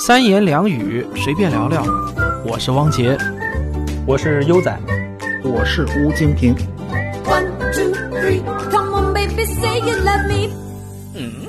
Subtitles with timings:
[0.00, 1.84] 三言两语随便聊聊，
[2.42, 3.18] 我是汪杰，
[4.06, 4.74] 我是优仔，
[5.44, 6.54] 我是吴京平。
[11.14, 11.46] 嗯，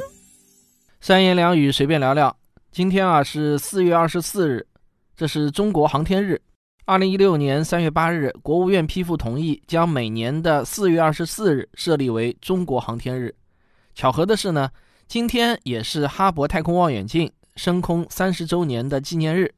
[0.99, 2.35] 三言两语随便聊聊。
[2.73, 4.67] 今天啊是四月二十四日，
[5.15, 6.41] 这是中国航天日。
[6.83, 13.33] 二零一六年三月八日，国务院批复同意，将每年的四月二十四日设立为中国航天日。
[13.95, 14.69] 巧合的是呢，
[15.07, 17.31] 今天也是哈勃太空望远镜。
[17.61, 19.53] 升空三十周年的纪念日，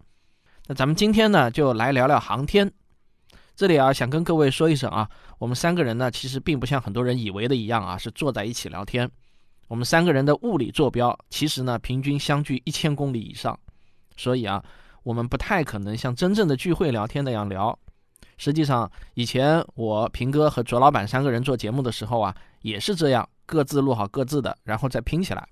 [0.67, 2.69] 那咱们今天呢就来聊聊航天。
[3.55, 9.09] 这里啊想跟各位说一声啊，我们三个人呢其实并不像很多人以为的一样啊，是坐在一起聊天。
[9.69, 13.57] 我们三个人的物理坐标其实呢平均相距一千公里以上，
[14.17, 14.61] 所以啊
[15.03, 17.79] 我们不太可能像真正的聚会聊天那样聊。
[18.37, 25.47] 实际上以前我平哥和卓老板三个人做节目的时候啊也是这样，各自录好各自的，然后再拼起来。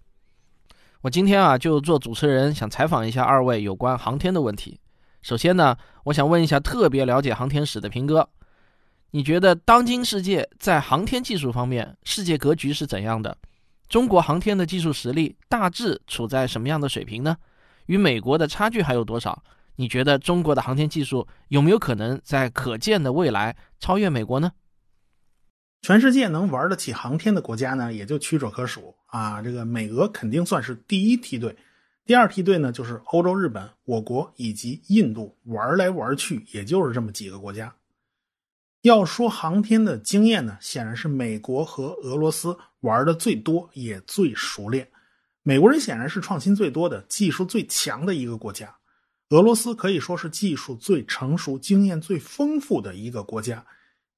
[1.02, 4.80] 我今天啊，就做主持人，想采访一下二位有关航天的问题。
[5.23, 8.30] 首先呢，我想问一下特别了解航天史的平哥，
[9.09, 13.36] 你觉得当今世界在航天技术方面，世界格局是怎样的？
[13.90, 17.36] 中国航天的技术实力大致处在什么样的水平呢？
[17.88, 19.42] 与美国的差距还有多少？
[19.78, 24.52] 你觉得中国的航天技术有没有可能在可见的未来超越美国呢？
[25.82, 29.42] 全世界能玩得起航天的国家呢，也就屈指可数啊。
[29.42, 31.56] 这个美俄肯定算是第一梯队，
[32.06, 37.74] 第二梯队呢就是欧洲、日本、我国以及印度，玩来玩去也就是这么几个国家。
[38.84, 44.88] 要说航天的经验呢，显然是美国和俄罗斯玩的最多，也最熟练。
[45.42, 48.76] 美国人显然是创新最多的、技术最强的一个国家，
[49.30, 53.66] 俄罗斯可以说是技术最成熟、经验最丰富的一个国家。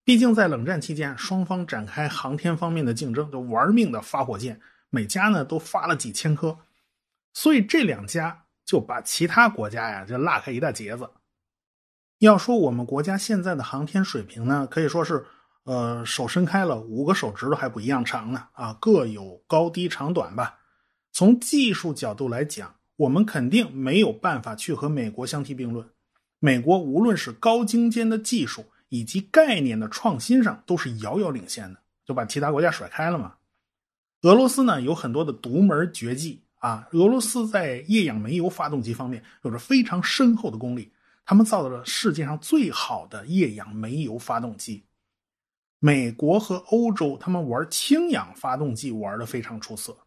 [0.06, 6.58] 毕竟在冷战期间，双方展开航天方面的竞争，就玩命的发火箭，每家呢都发了几千颗，
[7.34, 11.10] 所以这两家就把其他国家呀就拉开一大截子。
[12.20, 15.26] 要说我们国家现在的航天水平呢，可以说是，
[15.64, 20.60] 呃，手伸开了五个手指头还不一样长呢啊，各有高低长短吧。
[21.12, 25.88] 从技术角度来讲，我们肯定没有办法去和美国相提并论。
[26.40, 33.34] 美国无论是高精尖的技术，以及概念的创新上都是遥遥领先的，就把其他国家甩开了嘛。
[34.22, 40.92] 俄罗斯呢有很多的独门绝技啊，俄罗斯在液氧煤油发动机方面有着非常深厚的功力，
[41.26, 44.84] 他们造了世界上最好的液氧煤油发动机。
[45.80, 49.98] 美国和欧洲他们玩氢氧发动机玩的非常出色，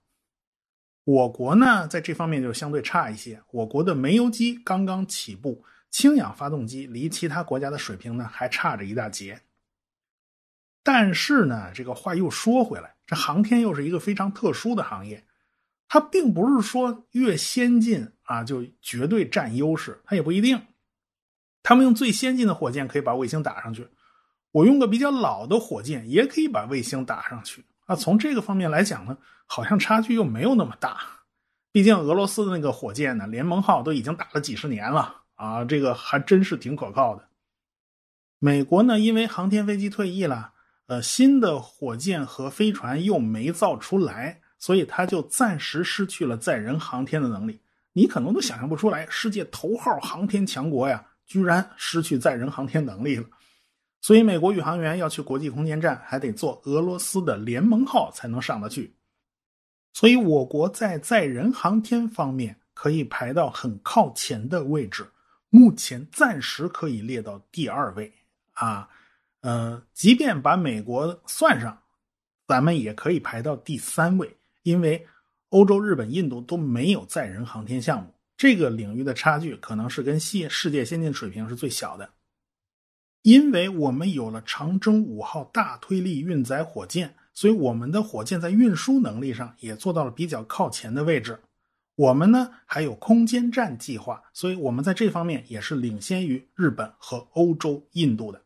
[1.03, 5.65] 我国呢在这方面就相对差一些，我国的煤油机刚刚起步。
[5.91, 9.41] 氢氧发动机离其他国家的水平呢还差着一大截，
[10.83, 15.25] 但是呢，这个话又说回来，这航天又是一个非常特殊的行业，
[15.89, 20.61] 它并不是说越先进啊就绝对占优势，它也不一定。
[21.63, 23.89] 他们用最先进的火箭可以把卫星打上去，
[24.53, 27.97] 我用个比较老的火箭也可以把卫星打上去啊。
[27.97, 31.01] 从这个方面来讲呢，好像差距又没有那么大。
[31.73, 35.23] 毕竟俄罗斯的那个火箭呢，联盟号都已经打了几十年了。
[35.37, 37.29] 啊，这个还真是挺可靠的。
[38.39, 40.53] 美国呢，因为航天飞机退役了，
[40.87, 47.61] 呃，新的火箭和飞船又没造出来，所以他就暂时失去了载人航天的能力。
[47.93, 53.25] 你可能都想象不出来，世界头号航天强国呀，居然失去载人航天能力了。
[54.03, 58.95] 所以，美国宇航员要去国际空间站，还得坐俄罗斯的联盟号才能上得去。
[59.95, 65.07] 所以，我国在载人航天方面可以排到很靠前的位置。
[65.57, 68.13] 目前暂时可以列到第二位
[68.53, 68.91] 啊，
[69.41, 71.83] 呃，即便把美国算上，
[72.47, 75.07] 咱们也可以排到第三位，因为
[75.49, 82.11] 欧洲、日本、印度都没有载人航天项目，这个领域的差距可能是跟世世界先进水平是最小的。
[83.23, 91.41] 因为我们有了长征五号大推力运载火箭，所以我们的火箭在运输能力上也做到了比较靠前的位置。
[91.97, 98.43] 我们呢还有空间站计划，所以我们在这方面也是领先于日本和欧洲、印度的。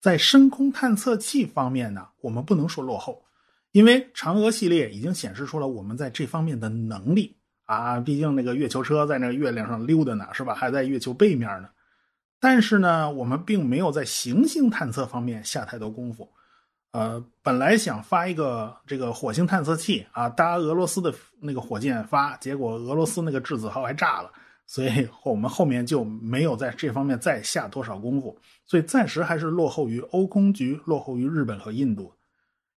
[0.00, 3.24] 在深空探测器方面呢，我们不能说落后，
[3.72, 7.98] 因为嫦娥系列已经显示出了我们在这方面的能力啊。
[7.98, 10.54] 毕竟那个月球车在那月亮上溜达呢，是吧？
[10.54, 11.68] 还在月球背面呢。
[12.38, 16.30] 但是呢，我们并没有在行星探测方面下太多功夫。
[16.92, 24.32] 呃，本来想发一个这个火星探测器啊，搭俄罗斯的那个火箭发，结果俄罗斯那个质子号还炸了，
[24.66, 32.10] 所以我们后面就没有在这方面再下多少功夫，所以暂时还是落后于欧空局，落后于日本和印度。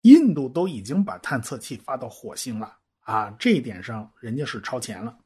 [0.02, 5.16] 印度都已经把探测器发到火星了啊，这一点上人家是超前了。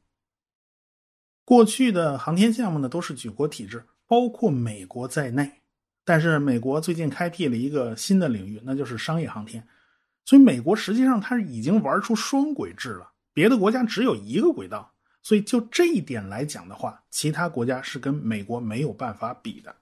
[1.45, 5.62] 过去的航天项目呢都是举国体制，包括美国在内。
[6.05, 9.65] 但是美国最近开辟了一个新的领域，那就是商业航天。
[10.25, 14.91] 所以美国实际上它已经玩出双轨制了，别的国家只有一个轨道。
[15.21, 19.73] 所以就这一点来讲的话，其他国家是跟美国没有办法比的。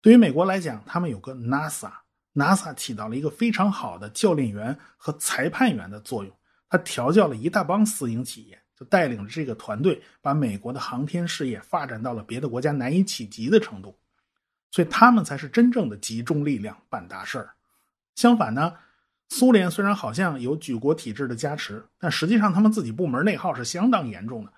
[0.00, 6.34] 对于美国来讲，他们有个 NASA，NASA 起到了一个非常好的教练员和裁判员的作用，
[6.70, 13.98] 他调教了一大帮私营企业，就带领着这个团队把美国的航天事业发展到了别的国家难以企及的程度。
[14.70, 17.50] 所以他们才是真正的集中力量办大事儿。
[18.14, 18.74] 相反呢，
[19.28, 24.52] 苏联虽然好像有举国体制的加持，但实际上他们自己部门内耗是相当严重的，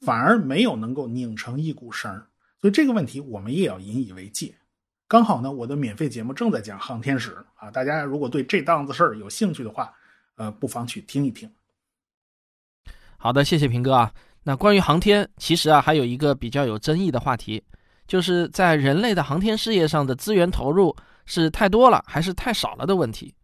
[0.00, 2.26] 反而没有能够拧成一股绳儿
[2.60, 4.54] 所以这个问题我们也要引以为戒。
[5.08, 9.94] 刚好呢，我的免费节目正在讲航天史啊，大家如果对这档子事儿有兴趣的话，
[10.34, 11.50] 呃，不妨去听一听。
[13.16, 14.12] 好的，谢谢平哥啊。
[14.42, 17.62] 那关于航天，其实啊还有一个比较有争议的话题。
[18.06, 20.94] 就是在人类的航天事业上的资源投入
[21.24, 23.34] 是太多了还是太少了的问题。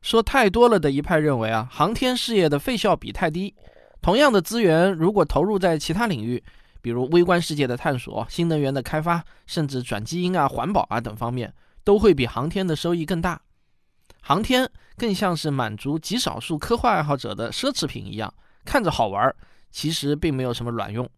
[0.00, 3.54] 说太多了的一派认为啊，航天事业的费效比太低。
[4.00, 6.42] 同样的资源，如果投入在其他领域，
[6.80, 11.52] 比如微观世界的探索、新能源的开发，甚至转基因啊、环保啊等方面，
[11.84, 13.40] 都会比航天的收益更大。
[14.20, 18.32] 航天更像是满足极少数科幻爱好者的奢侈品一样，
[18.64, 19.32] 看着好玩，
[19.70, 21.08] 其实并没有什么卵用。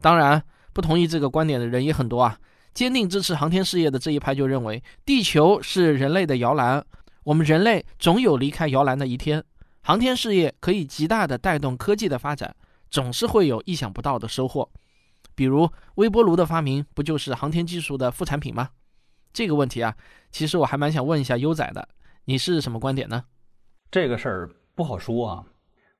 [0.00, 0.42] 当然。
[0.72, 2.38] 不同意这个观点的人也很多啊。
[2.74, 6.82] 坚定支持航天事业的这一派就认为，地球是人类的摇篮，
[7.24, 9.44] 我们人类总有离开摇篮的一天。
[9.82, 12.56] 航天事业可以极大的带动科技的发展，
[12.90, 14.70] 总是会有意想不到的收获。
[15.34, 18.70] 比如微波炉的发明，不就是航天技术的副产品吗？
[19.34, 19.94] 这个问题啊，
[20.30, 21.86] 其实我还蛮想问一下优仔的，
[22.24, 23.24] 你是什么观点呢？
[23.90, 25.44] 这个事儿不好说啊。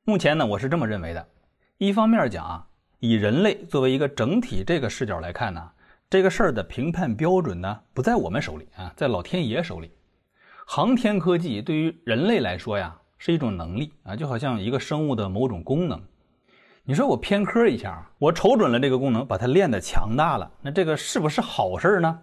[0.04, 1.28] 目前呢，我是这么认为的。
[1.76, 2.68] 一方面讲啊。
[3.04, 5.70] 以人类作为一个整体这个视角来看呢，
[6.08, 9.90] 这个事儿的评判标准呢不在我们手里啊，在老天爷手里。
[10.64, 16.00] 航天科技对于人类来说呀是一种能力啊，就好像一个生物的某种功能。
[16.84, 22.20] 你说我偏科一下，我瞅准了这个功能，把它练得强大了，那这个是不是好事呢？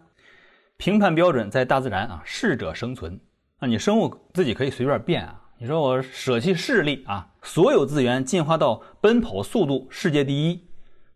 [0.78, 3.20] 评判标准在大自然啊，适者生存
[3.58, 5.42] 啊，你生物自己可以随便变啊。
[5.58, 10.69] 你说我舍弃视力啊，所有资源进化到奔跑速度世界第一。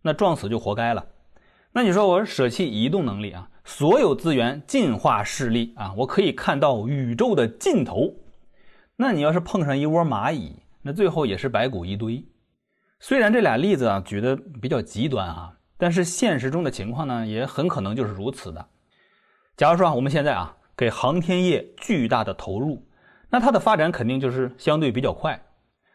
[0.03, 1.07] 那撞死就活该了。
[1.71, 8.13] 那你说我舍弃移动能力啊，所有资源进化视力啊，我可以看到宇宙的尽头。
[8.95, 12.23] 那你要是碰上一窝蚂蚁，那最后也是白骨一堆。
[12.99, 18.63] 虽然这俩例子啊举的比较极端哈，但是现实中的情况呢也很可能就是如此的。
[19.57, 22.85] 假如说啊我们现在啊给航天业巨大的投入，
[23.29, 25.43] 那它的发展肯定就是相对比较快。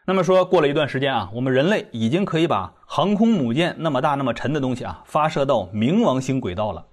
[0.09, 6.83] 那么说过了一段时间啊，我们人类已经可以把航空母舰那么大那么沉的东西啊发射到冥王星轨道了。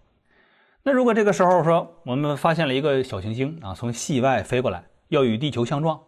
[0.83, 5.99] 那如果这个时候说我们发现了一个小行星啊从系外飞过来要与地球相撞，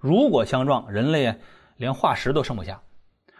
[0.00, 1.34] 如果相撞，人类
[1.76, 2.80] 连化石都剩不下，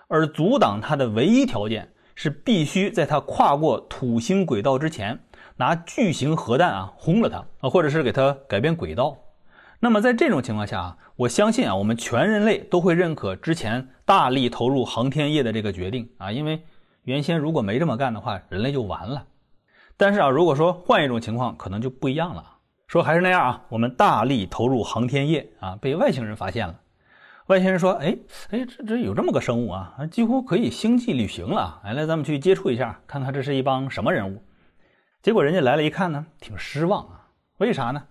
[0.06, 5.18] 而阻挡它的唯一条件是必须在它跨过土星轨道之前
[5.56, 9.16] 拿巨型核弹啊轰了它啊，或者是给它改变轨道。
[9.84, 16.64] 那么在这种情况下啊，我相信啊，我们全人类都会认可之前大力投入航天业的这个决定啊，因为
[17.02, 19.26] 原先如果没这么干的话，人类就完了。
[19.98, 22.42] 但是啊，如果说换一种情况，可能就不一样了。
[22.86, 26.80] 说还是那样啊，我们大力投入航天业啊，被外星人发现了。
[27.48, 28.16] 外星人说：“哎
[28.52, 31.82] 哎，这这有这么个生物啊，几乎可以星际旅行了。
[31.84, 34.42] 来来，咱们去接触一下，看看这是一帮什么人物。”
[35.20, 37.28] 结果人家来了一看呢，挺失望啊。
[37.58, 38.02] 为啥呢？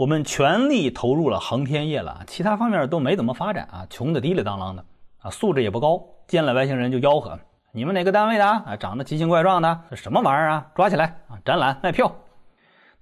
[0.00, 4.82] 我们全力投入了航天业了，其他方面都没怎么发展啊，穷的滴里当啷的
[5.18, 6.02] 啊，素质也不高。
[6.26, 7.38] 见了外星人就吆喝
[7.70, 8.74] ：“你们哪个单位的啊？
[8.78, 10.66] 长得奇形怪状的，这什么玩意儿啊？
[10.74, 11.36] 抓起来啊！
[11.44, 12.10] 展览卖票。”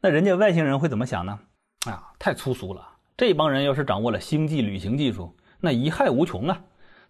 [0.02, 1.38] 那人家外星人会怎么想呢？
[1.86, 2.84] 啊，太粗俗了！
[3.16, 6.60] 这帮人要是掌握了星际旅行技术，那贻害无穷啊！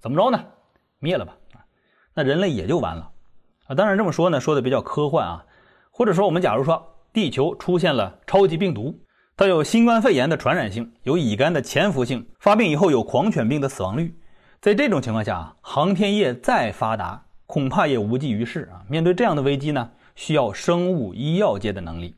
[0.00, 0.44] 怎么着呢？
[0.98, 1.34] 灭了吧！
[2.12, 3.10] 那人类也就完了
[3.68, 3.74] 啊！
[3.74, 5.46] 当然这么说呢，说的比较科幻啊，
[5.90, 8.94] 或者说我们假如说地球出现了超级病毒。
[9.38, 14.12] 它有新冠肺炎的传染性，有乙肝的潜伏性，发病以后有狂犬病的死亡率。
[14.60, 18.82] 在这种情况下，航天业再发达，恐怕也无济于事啊！
[18.88, 22.16] 面对这样的危机呢，需要生物医药界的能力。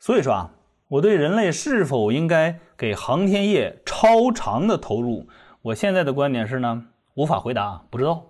[0.00, 0.50] 所以说啊，
[0.88, 5.28] 我对人类是否应该给航天业超长的投入，
[5.62, 8.20] 我现在的观点是呢，无法回答，不知道。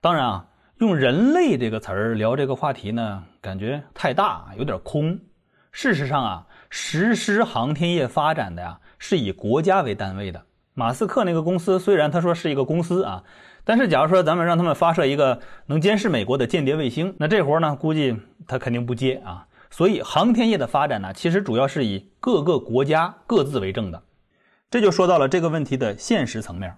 [0.00, 5.16] 当然啊，用“人类”这个词儿聊这个话题呢，感觉太大，有点空。
[5.70, 6.46] 事实上啊。
[6.70, 10.42] 实施航天业发展的呀，是以国家为单位的。
[10.72, 13.22] 马斯克那个公司虽然他说是一个公司啊，
[13.64, 19.46] 但是，假如说咱们让他们发射一个能监视美国的间谍卫星，那这活呢，估计他肯定不接啊。
[19.68, 24.02] 所以，航天业的发展呢，其实主要是以各个国家各自为政的。
[24.70, 26.74] 这就说到了这个问题的现实层面，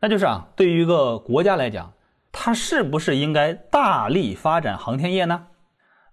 [0.00, 1.92] 那就是啊，对于一个国家来讲，
[2.32, 5.46] 它是不是应该大力发展航天业呢？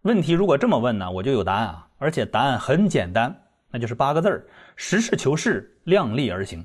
[0.01, 3.33] 问题如果这么问呢，我就有答案啊，而且答案很简单，
[3.71, 4.45] 那就是八个字儿：
[4.75, 6.59] 实事求是，量力而行。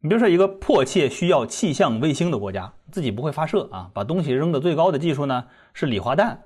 [0.00, 6.38] 你比如说，一个迫切需要气象卫星的国家，自己不会发射啊，把东西扔的最高的技术呢是礼花弹，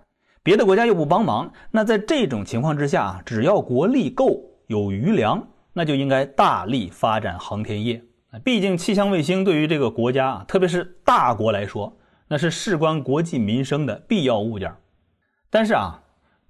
[0.45, 8.03] 别的国家又不帮忙，那在这种情况之下，只要国力够，有余粮，那就应该大力发展航天业。
[8.43, 11.95] 毕竟气象卫星对于这个国家啊，特别是大国来说，
[12.29, 14.73] 那是事关国计民生的必要物件。
[15.51, 16.02] 但是啊，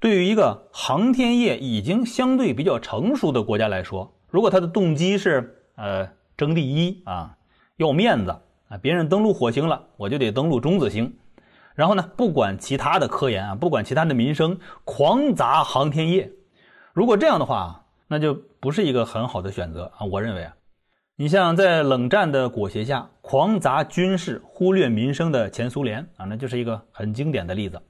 [0.03, 6.07] 对于一个航天业已经相对比较成熟的国家来说，如果它的动机是呃。
[6.35, 7.37] 争第一啊，
[7.77, 8.31] 要面子
[8.69, 8.79] 啊！
[8.79, 11.15] 别人登陆火星了，我就得登陆中子星。
[11.75, 16.33] 然后呢，不管其他的科研啊，不管其他的民生，狂砸航天业。
[16.95, 20.07] 如果这样的话，那就不是一个很好的选择啊！
[20.07, 20.57] 我认为啊，
[21.17, 27.81] 你像在冷战的裹挟下狂砸军事、忽略民生的前苏联啊，那就是一个很经典的例子。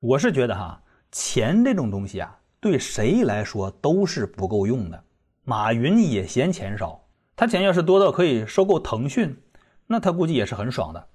[0.00, 5.04] 我是觉得哈，钱这种东西啊，对谁来说都是不够用的。
[5.44, 7.04] 马云也嫌钱少。
[7.34, 9.40] 他钱要是多到可以收购腾讯，
[9.86, 11.06] 那他估计也是很爽的。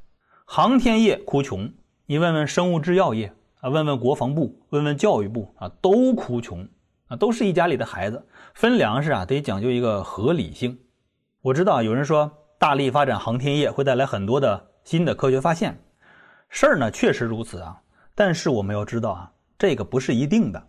[0.45, 1.71] 航天业哭穷，
[2.05, 6.67] 你问问生物制药业啊，问问国防部，问问教育部啊，都哭穷
[7.07, 10.79] 啊，都是一家里的孩子，分粮食啊得讲究一个合理性。
[11.41, 15.77] 我知道有人说大力发展航天业会带来很多的新的科学发现，
[16.47, 17.81] 事儿呢确实如此啊，
[18.15, 20.67] 但是我们要知道啊，这个不是一定的，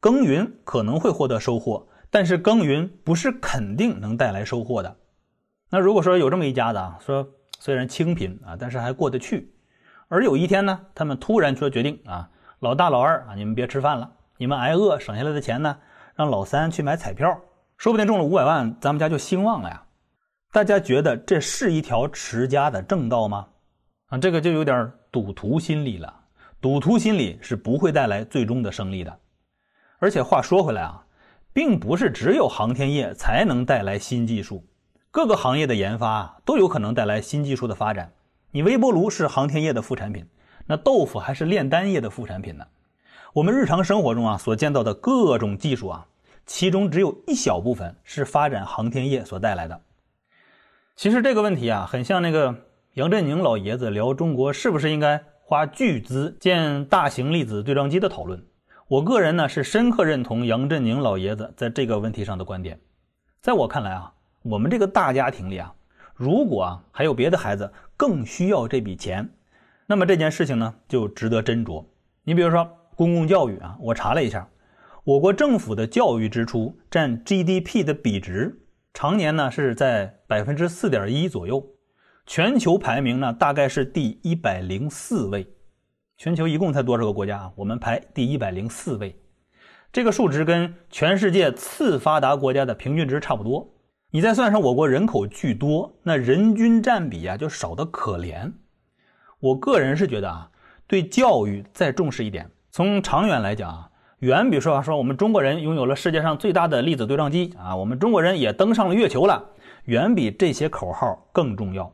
[0.00, 1.88] 耕耘可能会获得收获。
[2.10, 4.96] 但是耕耘不是肯定能带来收获的。
[5.68, 9.52] 那如果说有这么一家子啊，说虽然清贫啊，但是还过得去，
[10.08, 12.30] 而有一天呢，他们突然说决定啊，
[12.60, 15.76] 老大老二啊，你们别吃饭了，你们挨饿省下来的钱呢，
[16.14, 17.38] 让老三去买彩票，
[17.76, 19.82] 说不定中了五百万，咱们家就兴旺了呀。
[20.50, 23.48] 大家觉得这是一条持家的正道吗？
[24.06, 26.17] 啊，这个就有点赌徒心理了。
[26.60, 29.18] 赌徒心理是不会带来最终的胜利的。
[29.98, 31.04] 而且话说回来啊。
[31.50, 34.64] 并不是只有航天业才能带来新技术，
[35.10, 38.12] 各个行业的研发都有可能带来新技术的发展。
[38.52, 40.24] 你微波炉是航天业的副产品，
[40.66, 42.64] 那豆腐还是炼丹业的副产品呢？
[43.32, 46.06] 我们日常生活中啊所见到的各种技术啊，
[46.46, 49.80] 其中只有一小部分是发展航天业所带来的。
[50.94, 52.54] 其实这个问题啊，很像那个
[52.92, 58.44] 杨振宁老爷子聊中国是不是应该花巨资建大型粒子对撞机的讨论。
[58.86, 62.78] 我个人呢是深刻认同杨振宁老爷子在这个问题上的观点。
[63.40, 64.12] 在我看来啊，
[64.42, 65.74] 我们这个大家庭里啊，
[66.14, 69.26] 如果啊还有别的孩子更需要这笔钱，
[69.86, 71.82] 那么这件事情呢就值得斟酌。
[72.24, 74.46] 你比如说公共教育啊，我查了一下，
[75.02, 78.60] 我国政府的教育支出占 GDP 的比值，
[78.92, 81.66] 常年呢是在百分之四点一左右，
[82.28, 85.46] 全球排名呢大概是第一百零四位。
[86.18, 87.52] 全球一共才多少个国家啊？
[87.56, 89.18] 我们排第一百零四位，
[89.90, 93.66] 这个数值跟全世界次发达国家的平均值差不多。
[94.10, 98.52] 你再算上我国人口巨多，那人均占比啊就少得可怜。
[99.40, 100.50] 我个人是觉得啊，
[100.86, 109.42] 对教育再重视一点，从长远来讲啊，远比说说我们中国人拥有了世界上最大的粒子对撞机啊，我们中国人也登上了月球了，
[109.84, 111.90] 远比这些口号更重要。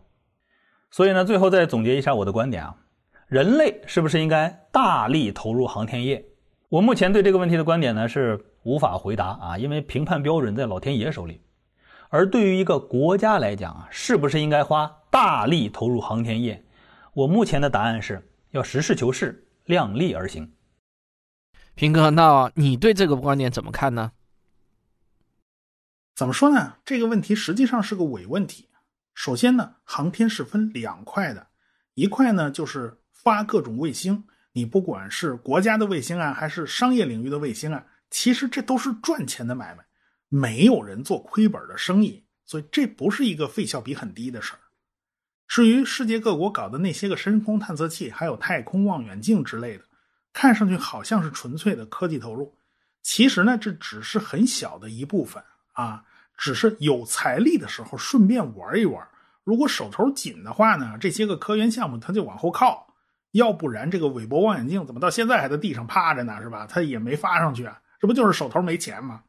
[0.95, 2.77] 所以呢，最后再总结一下我的观点啊。
[3.27, 6.25] 人类是不是应该大力投入航天业？
[6.69, 11.41] 我目前对这个问题的观点呢是无法回答啊，因为评判标准在老天爷手里。
[12.11, 16.65] 而对于一个国家来讲啊，是不是应该花大力投入航天业？
[17.13, 20.53] 我目前的答案是要实事求是，量力而行。
[21.75, 24.13] 平哥，那你对这个观点怎么看呢？
[26.15, 26.75] 怎么说呢？
[26.85, 28.69] 这个问题实际上是个伪问题。
[29.15, 31.47] 首先呢，航天是分两块的，
[31.95, 33.01] 一块呢就是。
[33.25, 39.83] 发各种卫星，你不管是国家的卫星啊，还是商业领域的卫星啊，其实这都是赚钱的买卖，
[40.29, 44.59] 没有人做亏本的生意，所以这不是一个费效比很低的事儿。
[45.49, 49.85] 至于世界各国搞的那些个深空探测器，还有太空望远镜之类的，
[50.35, 52.55] 看上去好像是纯粹的科技投入，
[53.03, 55.43] 其实呢，这只是很小的一部分
[55.73, 56.05] 啊，
[56.37, 59.07] 只是有财力的时候顺便玩一玩。
[59.45, 62.87] 如果手头紧的话呢，这些个科研项目它就往后靠。
[63.33, 66.41] 要不然这个韦伯望远镜怎么到现在还在地上趴着呢？
[66.41, 66.67] 是吧？
[66.69, 69.25] 它也没发上去啊，这不就是手头没钱吗？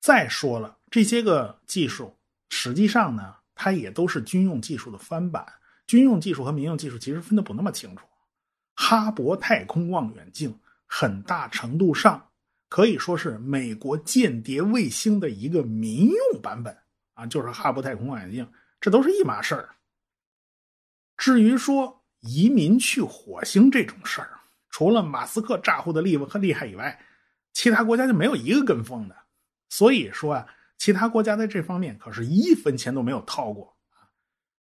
[0.00, 2.14] 再说了，这些个技术
[2.50, 5.46] 实际上呢，它也都是军用技术的翻版，
[5.86, 8.06] 军用技术和民用技术其实分得不那么清楚。
[8.76, 12.29] 哈勃太空望远镜很大程度上
[12.70, 16.74] 可以说是美国间谍卫星的一个民用版本
[17.14, 18.48] 啊，就是哈勃太空望远镜，
[18.80, 19.68] 这都是一码事儿。
[21.16, 26.98] 至于说移民去火星这种事儿，除了马斯克咋呼的厉和厉害以外，
[27.52, 29.16] 其他国家就没有一个跟风的。
[29.68, 30.46] 所以说啊，
[30.78, 33.76] 其他国家在这方面可是一分钱都没有掏过。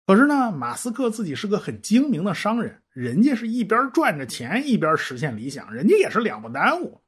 [0.06, 7.02] 可是呢，马斯克自己是个很精明的商人，人家是一边赚着钱一边实现理想，人家也是两不耽误。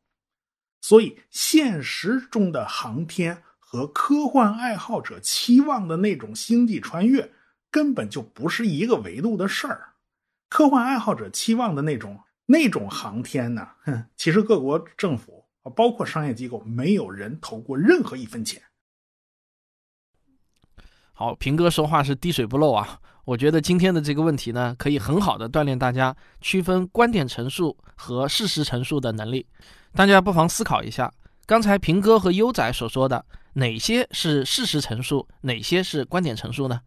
[0.82, 7.32] 所以，现实中的航天和科幻爱好者期望的那种星际穿越，
[7.70, 9.94] 根本就不是一个维度的事儿。
[10.48, 15.46] 科幻爱好者期望的那种那种航天呢，哼， 其实各国政府
[15.76, 18.60] 包括商业机构，没有人投过任何一分钱。
[21.12, 23.00] 好，平哥说话是滴水不漏啊！
[23.24, 29.46] 我觉得今天的这个问题呢，可以很好的锻炼大家区分观点陈述和事实陈述的能力。
[29.94, 31.12] 大家不妨思考一下，
[31.46, 36.80] 刚才平哥和优仔所说的哪些是事实陈述，哪些是观点陈述呢？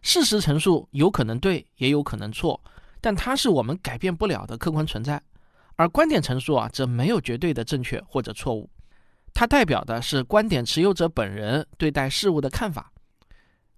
[0.00, 2.58] 事实陈述有可能对，也有可能错，
[3.02, 5.18] 但它是我们改变不了的客观存在；
[5.74, 8.70] 而观点陈述啊，则没有绝对的正确或者错误，
[9.34, 12.90] 它代表的是观点持有者本人对待事物的看法。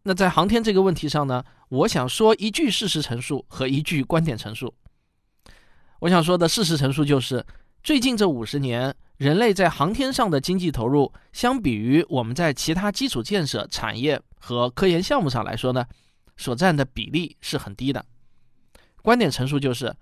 [0.03, 4.73] 那在航天这个问题上呢，我想说一句事实陈述和一句观点陈述。
[6.01, 7.45] 我想说的事实陈述就是，
[7.83, 15.85] 最近这五十年，人类在航天上的经济投入，相比于我们在其他基础建设、产业和科研项目上来说呢，
[16.37, 18.05] 所占的比例是很低的。
[19.03, 19.95] 观点陈述就是，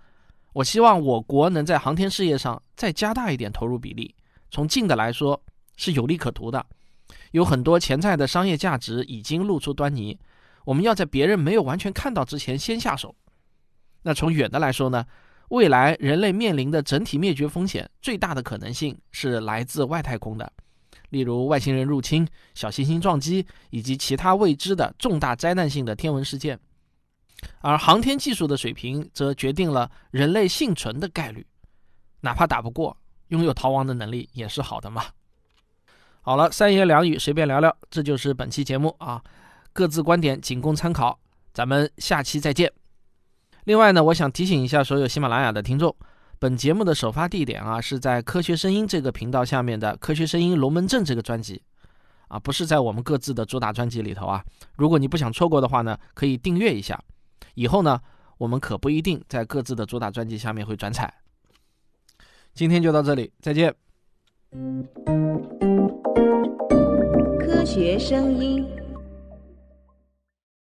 [0.53, 4.15] 我希望我国能在航天事业上再加大一点投入比例，
[4.51, 5.43] 从近的来说
[5.77, 6.65] 是有利可图的。
[7.33, 10.19] 有很多潜在的商业价值已经露出端倪，
[10.65, 13.15] 我们要在别人没有完全看到之前先下手。
[14.03, 15.05] 那从远的来说呢？
[15.51, 20.53] 未来人类面临的整体灭绝风险最大的可能性是来自外太空的，
[21.11, 26.59] 例如外星人入侵、小行星撞击以及其他未知的重大灾难性的天文事件。
[27.61, 31.47] 而航天技术的水平则决定了人类幸存的概率，
[32.21, 32.97] 哪怕打不过，
[33.29, 35.05] 拥有逃亡的能力也是好的嘛。
[36.27, 39.23] 好了，三言两语随便聊聊，这就是本期节目啊，
[39.73, 41.17] 各自观点仅供参考，
[41.55, 42.73] 咱们下期再见。
[43.63, 45.95] 另外呢，我想提醒一下所有喜马拉雅的听众，
[46.41, 51.63] 本节目的首发地点啊是在科学声音这个频道下面的科学声音龙门阵这个专辑，
[52.27, 54.45] 啊，不是在我们各自的主打专辑里头啊。
[54.75, 57.01] 如果你不想错过的话呢，可以订阅一下。
[57.55, 58.01] 以后呢，
[58.39, 61.23] 我们可不一定在各自的主打专辑下面会转采。
[62.53, 63.73] 今天就到这里，再见。
[67.67, 68.86] 学声音。